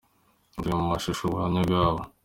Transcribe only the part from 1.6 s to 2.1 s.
bwabo:.